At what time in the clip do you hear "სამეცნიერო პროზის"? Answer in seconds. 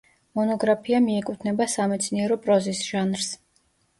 1.75-2.83